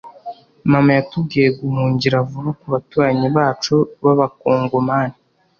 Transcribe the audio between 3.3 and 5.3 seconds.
bacu b’Abakongomani